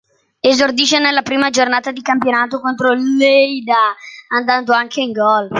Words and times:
Esordisce 0.41 0.97
nella 0.97 1.21
prima 1.21 1.51
giornata 1.51 1.91
di 1.91 2.01
campionato 2.01 2.59
contro 2.59 2.91
il 2.91 3.17
Lleida, 3.17 3.93
andando 4.29 4.73
anche 4.73 4.99
in 4.99 5.11
gol. 5.11 5.47